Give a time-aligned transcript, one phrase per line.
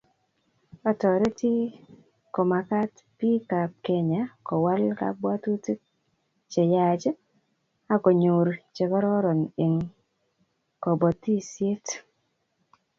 [0.89, 1.53] Otoroti
[2.35, 5.79] komagat bikap Kenya Kowal kabwatutik
[6.51, 7.03] cheyach
[7.93, 9.75] akonyor chekororon eng
[10.83, 11.85] kobotisiet